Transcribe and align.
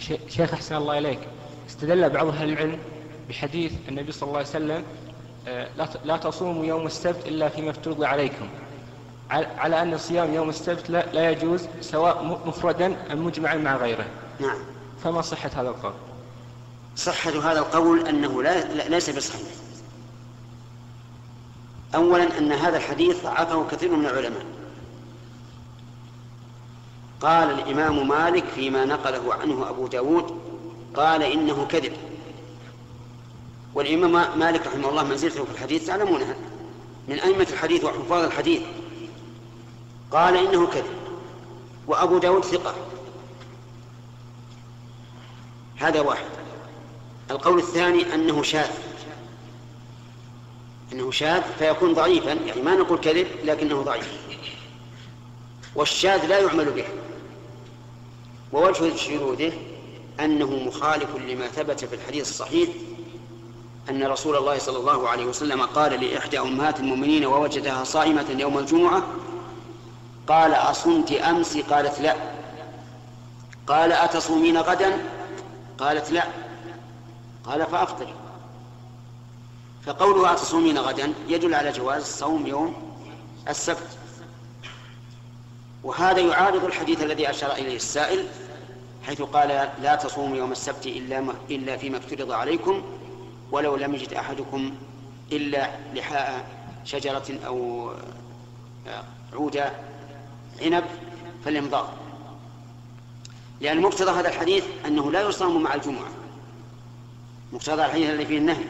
شيخ 0.00 0.52
أحسن 0.52 0.76
الله 0.76 0.98
إليك 0.98 1.18
استدل 1.68 2.10
بعض 2.10 2.26
أهل 2.26 2.52
العلم 2.52 2.78
بحديث 3.28 3.72
النبي 3.88 4.12
صلى 4.12 4.26
الله 4.26 4.38
عليه 4.38 4.48
وسلم 4.48 4.84
آه، 5.48 5.68
لا 6.04 6.16
تصوموا 6.16 6.64
يوم 6.64 6.86
السبت 6.86 7.26
إلا 7.26 7.48
فيما 7.48 7.70
افترض 7.70 8.02
عليكم. 8.02 8.48
على 9.30 9.82
أن 9.82 9.98
صيام 9.98 10.34
يوم 10.34 10.48
السبت 10.48 10.90
لا, 10.90 11.06
لا 11.12 11.30
يجوز 11.30 11.68
سواء 11.80 12.40
مفردا 12.46 13.12
أم 13.12 13.24
مجمعا 13.24 13.54
مع 13.56 13.76
غيره. 13.76 14.06
نعم. 14.40 14.58
فما 15.04 15.20
صحة 15.20 15.50
هذا 15.56 15.68
القول؟ 15.68 15.92
صحة 16.96 17.52
هذا 17.52 17.58
القول 17.58 18.08
أنه 18.08 18.42
لا 18.42 18.88
ليس 18.88 19.10
بصحيح. 19.10 19.48
أولا 21.94 22.38
أن 22.38 22.52
هذا 22.52 22.76
الحديث 22.76 23.22
ضعفه 23.22 23.66
كثير 23.70 23.96
من 23.96 24.06
العلماء. 24.06 24.44
قال 27.20 27.50
الإمام 27.50 28.08
مالك 28.08 28.44
فيما 28.44 28.84
نقله 28.84 29.34
عنه 29.34 29.68
أبو 29.68 29.86
داود 29.86 30.40
قال 30.94 31.22
إنه 31.22 31.66
كذب. 31.70 31.92
والإمام 33.74 34.38
مالك 34.38 34.66
رحمه 34.66 34.88
الله 34.88 35.02
منزلته 35.04 35.44
في 35.44 35.50
الحديث 35.50 35.86
تعلمونها 35.86 36.34
من 37.08 37.20
أئمة 37.20 37.46
الحديث 37.52 37.84
وحفاظ 37.84 38.24
الحديث. 38.24 38.62
قال 40.10 40.36
إنه 40.36 40.66
كذب. 40.66 40.94
وأبو 41.86 42.18
داود 42.18 42.44
ثقة. 42.44 42.74
هذا 45.76 46.00
واحد. 46.00 46.30
القول 47.30 47.58
الثاني 47.58 48.14
أنه 48.14 48.42
شاذ. 48.42 48.70
أنه 50.92 51.10
شاذ 51.10 51.42
فيكون 51.58 51.94
ضعيفا 51.94 52.32
يعني 52.32 52.62
ما 52.62 52.74
نقول 52.74 52.98
كذب 52.98 53.26
لكنه 53.44 53.82
ضعيف. 53.82 54.20
والشاذ 55.74 56.26
لا 56.26 56.38
يعمل 56.38 56.70
به. 56.70 56.84
ووجه 58.52 58.96
شذوذه 58.96 59.52
أنه 60.20 60.50
مخالف 60.50 61.16
لما 61.16 61.48
ثبت 61.48 61.84
في 61.84 61.94
الحديث 61.94 62.28
الصحيح 62.28 62.68
أن 63.90 64.06
رسول 64.06 64.36
الله 64.36 64.58
صلى 64.58 64.78
الله 64.78 65.08
عليه 65.08 65.24
وسلم 65.24 65.62
قال 65.62 66.04
لإحدى 66.04 66.38
أمهات 66.38 66.80
المؤمنين 66.80 67.26
ووجدها 67.26 67.84
صائمة 67.84 68.26
يوم 68.38 68.58
الجمعة 68.58 69.02
قال 70.26 70.54
أصمت 70.54 71.12
أمس؟ 71.12 71.56
قالت 71.56 72.00
لا. 72.00 72.16
قال 73.66 73.92
أتصومين 73.92 74.58
غدا؟ 74.58 74.98
قالت 75.78 76.10
لا. 76.10 76.24
قال 77.44 77.66
فأفطر 77.66 78.14
فقوله 79.86 80.32
أتصومين 80.32 80.78
غدا 80.78 81.12
يدل 81.28 81.54
على 81.54 81.72
جواز 81.72 82.04
صوم 82.04 82.46
يوم 82.46 82.74
السبت. 83.48 83.98
وهذا 85.84 86.20
يعارض 86.20 86.64
الحديث 86.64 87.02
الذي 87.02 87.30
أشار 87.30 87.52
إليه 87.52 87.76
السائل 87.76 88.26
حيث 89.06 89.22
قال 89.22 89.68
لا 89.82 89.94
تصوموا 89.94 90.36
يوم 90.36 90.52
السبت 90.52 90.86
إلا, 90.86 91.20
ما 91.20 91.34
إلا 91.50 91.76
فيما 91.76 91.98
افترض 91.98 92.32
عليكم 92.32 92.82
ولو 93.52 93.76
لم 93.76 93.94
يجد 93.94 94.14
أحدكم 94.14 94.74
إلا 95.32 95.70
لحاء 95.94 96.44
شجرة 96.84 97.38
أو 97.46 97.90
عود 99.32 99.62
عنب 100.62 100.84
فليمضغ. 101.44 101.88
لأن 103.60 103.80
مقتضى 103.80 104.10
هذا 104.10 104.28
الحديث 104.28 104.64
أنه 104.86 105.12
لا 105.12 105.20
يصام 105.20 105.62
مع 105.62 105.74
الجمعة. 105.74 106.08
مقتضى 107.52 107.84
الحديث 107.84 108.10
الذي 108.10 108.26
فيه 108.26 108.38
النهي. 108.38 108.64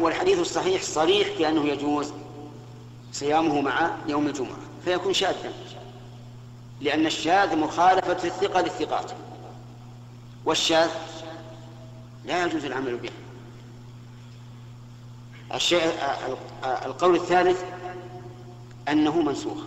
والحديث 0.00 0.38
الصحيح 0.38 0.82
صريح 0.82 1.28
بأنه 1.38 1.64
يجوز 1.64 2.12
صيامه 3.12 3.60
مع 3.60 3.90
يوم 4.08 4.26
الجمعة. 4.26 4.67
فيكون 4.88 5.14
شاذا. 5.14 5.52
لأن 6.80 7.06
الشاذ 7.06 7.56
مخالفة 7.56 8.28
الثقة 8.28 8.60
للثقات. 8.60 9.12
والشاذ 10.44 10.90
لا 12.24 12.44
يجوز 12.44 12.64
العمل 12.64 12.96
به. 12.96 13.10
الشيء 15.54 15.92
القول 16.64 17.14
الثالث 17.14 17.64
أنه 18.88 19.22
منسوخ. 19.22 19.58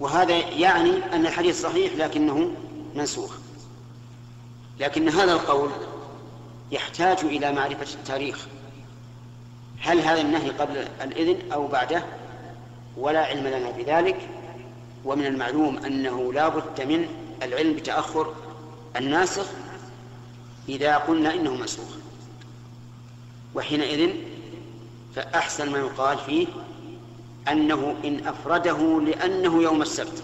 وهذا 0.00 0.34
يعني 0.38 0.90
أن 1.12 1.26
الحديث 1.26 1.62
صحيح 1.62 1.94
لكنه 1.94 2.50
منسوخ. 2.94 3.36
لكن 4.80 5.08
هذا 5.08 5.32
القول 5.32 5.70
يحتاج 6.70 7.18
إلى 7.18 7.52
معرفة 7.52 7.94
التاريخ. 7.94 8.46
هل 9.80 10.00
هذا 10.00 10.20
النهي 10.20 10.50
قبل 10.50 10.88
الإذن 11.00 11.52
أو 11.52 11.66
بعده؟ 11.66 12.04
ولا 12.96 13.20
علم 13.26 13.46
لنا 13.46 13.70
بذلك 13.70 14.28
ومن 15.04 15.26
المعلوم 15.26 15.78
أنه 15.78 16.32
لا 16.32 16.48
بد 16.48 16.82
من 16.82 17.08
العلم 17.42 17.72
بتأخر 17.72 18.34
الناسخ 18.96 19.46
إذا 20.68 20.96
قلنا 20.96 21.34
إنه 21.34 21.54
منسوخ. 21.54 21.88
وحينئذ 23.54 24.10
فأحسن 25.14 25.70
ما 25.70 25.78
يقال 25.78 26.18
فيه 26.18 26.46
أنه 27.48 27.94
إن 28.04 28.26
أفرده 28.26 29.00
لأنه 29.00 29.62
يوم 29.62 29.82
السبت 29.82 30.22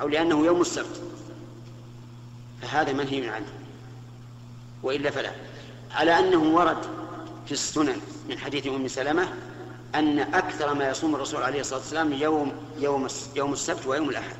أو 0.00 0.08
لأنه 0.08 0.46
يوم 0.46 0.60
السبت 0.60 1.02
فهذا 2.62 2.92
منهي 2.92 3.28
عنه 3.28 3.46
وإلا 4.82 5.10
فلا. 5.10 5.32
على 5.90 6.18
أنه 6.18 6.42
ورد 6.42 6.78
في 7.46 7.52
السنن 7.52 7.96
من 8.28 8.38
حديث 8.38 8.66
أم 8.66 8.88
سلمة 8.88 9.28
أن 9.94 10.18
أكثر 10.18 10.74
ما 10.74 10.90
يصوم 10.90 11.14
الرسول 11.14 11.42
عليه 11.42 11.60
الصلاة 11.60 11.78
والسلام 11.78 12.12
يوم 12.12 12.52
يوم 12.78 13.06
يوم 13.36 13.52
السبت 13.52 13.86
ويوم 13.86 14.08
الأحد. 14.08 14.36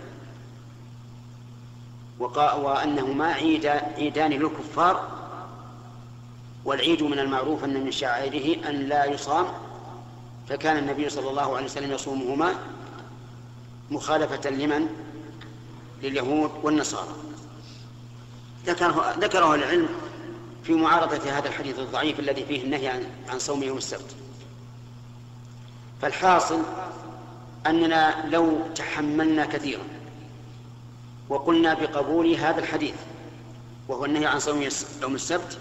وأنهما 2.19 3.27
عيد 3.27 3.67
عيدان 3.67 4.31
للكفار 4.31 5.09
والعيد 6.65 7.03
من 7.03 7.19
المعروف 7.19 7.65
أن 7.65 7.85
من 7.85 7.91
شعائره 7.91 8.69
أن 8.69 8.75
لا 8.75 9.05
يصام 9.05 9.47
فكان 10.49 10.77
النبي 10.77 11.09
صلى 11.09 11.31
الله 11.31 11.57
عليه 11.57 11.65
وسلم 11.65 11.93
يصومهما 11.93 12.55
مخالفة 13.91 14.51
لمن؟ 14.51 14.89
لليهود 16.03 16.51
والنصارى. 16.63 17.17
ذكره 18.67 19.15
ذكره 19.19 19.55
العلم 19.55 19.89
في 20.65 20.73
معارضة 20.73 21.31
هذا 21.31 21.49
الحديث 21.49 21.79
الضعيف 21.79 22.21
الذي 22.21 22.45
فيه 22.45 22.65
النهي 22.65 22.89
عن, 22.89 23.05
عن 23.29 23.39
صوم 23.39 23.63
يوم 23.63 23.79
السبت. 23.79 24.15
فالحاصل 26.03 26.63
أننا 27.67 28.25
لو 28.29 28.59
تحملنا 28.75 29.47
كثيرا 29.47 29.85
وقلنا 31.29 31.75
بقبول 31.75 32.35
هذا 32.35 32.61
الحديث 32.61 32.95
وهو 33.89 34.05
النهي 34.05 34.27
عن 34.27 34.39
صوم 34.39 34.69
يوم 35.03 35.15
السبت 35.15 35.59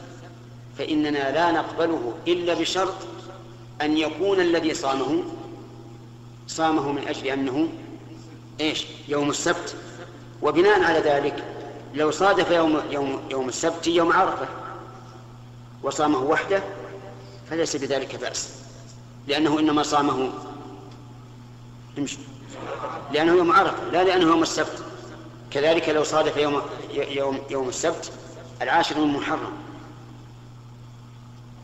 فإننا 0.78 1.32
لا 1.32 1.52
نقبله 1.52 2.14
إلا 2.28 2.54
بشرط 2.54 2.96
أن 3.82 3.98
يكون 3.98 4.40
الذي 4.40 4.74
صامه 4.74 5.24
صامه 6.48 6.92
من 6.92 7.08
أجل 7.08 7.28
أنه 7.28 7.68
إيش؟ 8.62 8.86
يوم 9.08 9.30
السبت. 9.30 9.76
وبناء 10.42 10.84
على 10.84 11.00
ذلك 11.00 11.44
لو 11.94 12.12
صادف 12.12 12.52
يوم 12.52 12.82
يوم 12.92 13.22
يوم 13.32 13.50
السبت 13.50 13.88
يوم 13.88 14.14
عرفة 14.14 14.48
وصامه 15.84 16.24
وحده 16.24 16.64
فليس 17.50 17.76
بذلك 17.76 18.16
بأس. 18.16 18.57
لأنه 19.28 19.60
إنما 19.60 19.84
صامه. 19.84 20.30
امشي. 21.98 22.18
لأنه 23.14 23.32
يوم 23.32 23.52
عرفة 23.52 23.84
لا 23.92 24.04
لأنه 24.04 24.26
يوم 24.26 24.42
السبت. 24.42 24.84
كذلك 25.52 25.90
لو 25.90 26.04
صادف 26.04 26.38
يوم 26.38 26.62
يوم 26.94 27.40
يوم 27.50 27.70
السبت 27.70 28.12
العاشر 28.62 29.00
من 29.00 29.14
محرم. 29.14 29.54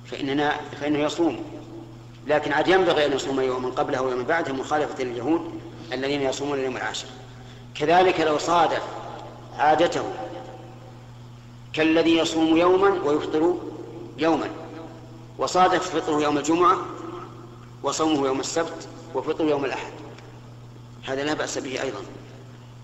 فإننا 0.05 0.53
فإنه 0.81 0.99
يصوم. 0.99 1.43
لكن 2.27 2.53
عاد 2.53 2.67
ينبغي 2.67 3.05
أن 3.05 3.13
يصوم 3.13 3.41
يوما 3.41 3.69
قبله 3.69 4.01
ويوما 4.01 4.23
بعده 4.23 4.53
مخالفة 4.53 5.03
لليهود 5.03 5.61
الذين 5.93 6.21
يصومون 6.21 6.59
اليوم 6.59 6.77
العاشر. 6.77 7.07
كذلك 7.75 8.19
لو 8.19 8.37
صادف 8.37 8.81
عادته 9.57 10.03
كالذي 11.73 12.17
يصوم 12.17 12.57
يوما 12.57 12.89
ويفطر 13.03 13.55
يوما 14.17 14.49
وصادف 15.37 15.95
فطره 15.95 16.21
يوم 16.21 16.37
الجمعة 16.37 16.77
وصومه 17.83 18.27
يوم 18.27 18.39
السبت 18.39 18.87
وفطره 19.15 19.45
يوم 19.45 19.65
الأحد. 19.65 19.91
هذا 21.03 21.23
لا 21.23 21.33
بأس 21.33 21.57
به 21.57 21.81
أيضا. 21.81 21.99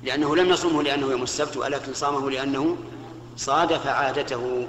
لأنه 0.03 0.35
لم 0.35 0.49
يصومه 0.49 0.83
لأنه 0.83 1.07
يوم 1.07 1.23
السبت 1.23 1.57
ولكن 1.57 1.93
صامه 1.93 2.31
لأنه 2.31 2.77
صادف 3.37 3.87
عادته. 3.87 4.67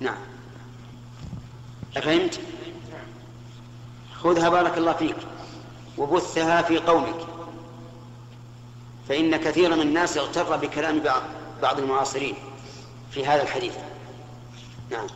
نعم. 0.00 0.18
أفهمت؟ 1.96 2.40
خذها 4.14 4.48
بارك 4.48 4.78
الله 4.78 4.92
فيك 4.92 5.16
وبثها 5.98 6.62
في 6.62 6.78
قومك. 6.78 7.26
فإن 9.08 9.36
كثيرا 9.36 9.76
من 9.76 9.82
الناس 9.82 10.16
اغتر 10.18 10.56
بكلام 10.56 11.02
بعض 11.62 11.78
المعاصرين 11.78 12.34
في 13.10 13.26
هذا 13.26 13.42
الحديث. 13.42 13.74
نعم. 14.90 15.06